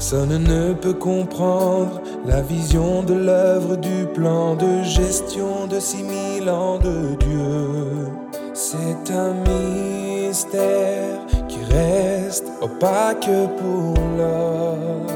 [0.00, 6.48] Personne ne peut comprendre la vision de l'œuvre du plan de gestion de six mille
[6.48, 8.08] ans de Dieu.
[8.54, 15.06] C'est un mystère qui reste opaque pour l'homme.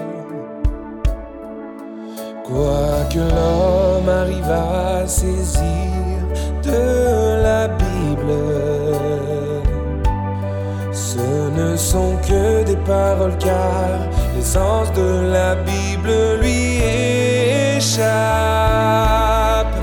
[2.44, 5.94] Quoi que l'homme arrive à saisir
[6.62, 8.32] de la Bible,
[11.34, 16.80] ce ne sont que des paroles car l'essence de la Bible lui
[17.76, 18.04] échappe.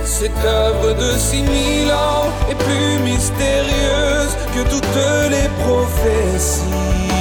[0.04, 5.06] Cette œuvre de six mille ans est plus mystérieuse que toutes
[5.36, 7.12] les prophéties.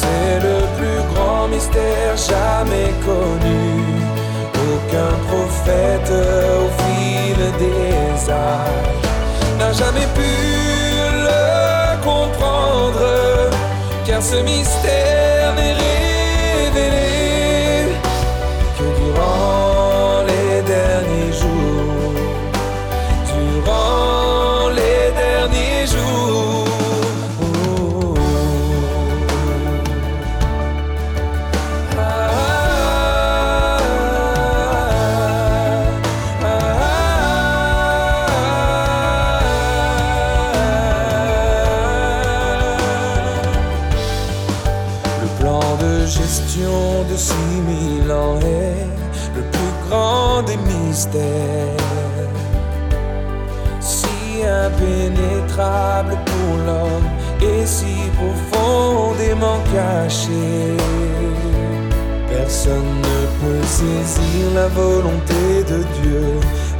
[0.00, 3.62] C'est le plus grand mystère jamais connu.
[4.72, 6.12] Aucun prophète
[6.60, 8.90] au fil des âges
[9.58, 10.49] n'a jamais pu
[14.20, 15.19] car ce mystère n'est
[46.30, 48.86] de gestion de six mille ans est
[49.34, 51.22] le plus grand des mystères.
[53.80, 57.08] Si impénétrable pour l'homme
[57.42, 60.76] et si profondément caché.
[62.28, 66.24] Personne ne peut saisir la volonté de Dieu,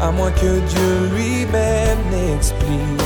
[0.01, 3.03] à moins que Dieu lui-même n'explique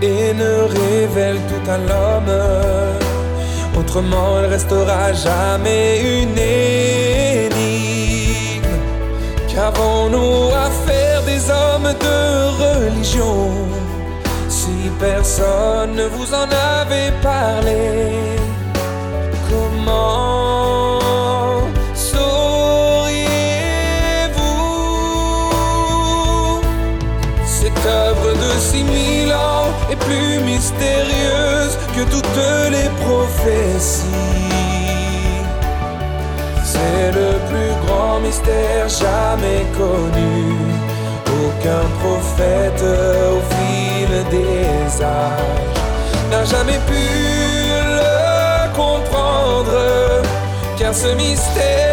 [0.00, 3.11] et ne révèle tout à l'homme.
[3.78, 7.52] Autrement, il restera jamais une énigme.
[9.48, 12.18] Qu'avons-nous à faire des hommes de
[12.64, 13.50] religion
[14.48, 16.48] si personne ne vous en
[16.80, 18.12] avait parlé?
[19.50, 20.98] Comment
[21.94, 22.52] sauriez-vous?
[27.44, 31.51] Cette œuvre de six mille ans est plus mystérieuse
[31.94, 34.06] que toutes les prophéties.
[36.64, 40.56] C'est le plus grand mystère jamais connu.
[41.44, 45.82] Aucun prophète au fil des âges
[46.30, 47.04] n'a jamais pu
[47.98, 49.76] le comprendre,
[50.78, 51.91] car ce mystère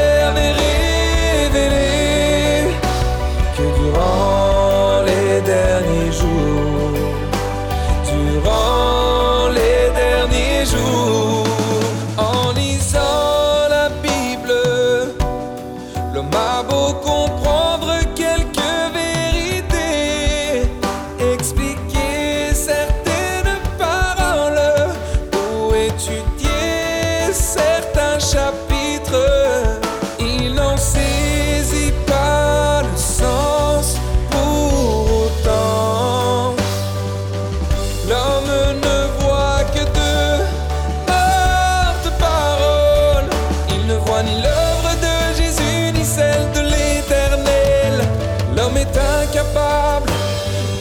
[48.75, 50.09] Est incapable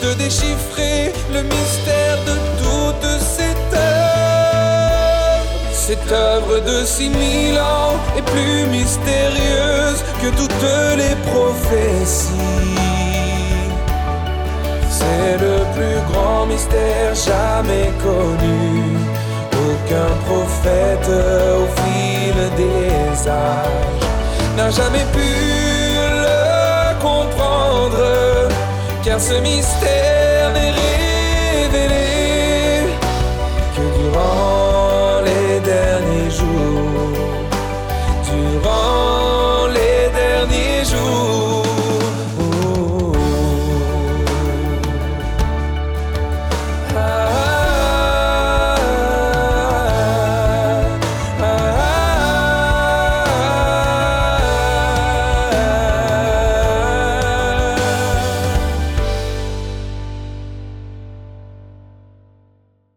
[0.02, 5.46] de déchiffrer le mystère de toute cette œuvre.
[5.72, 12.38] Cette œuvre de six mille ans est plus mystérieuse que toutes les prophéties.
[14.90, 18.96] C'est le plus grand mystère jamais connu.
[19.52, 24.06] Aucun prophète au fil des âges
[24.56, 25.87] n'a jamais pu
[29.18, 30.70] ce mystère n'est
[31.70, 32.86] révélé
[33.74, 36.77] que durant les derniers jours.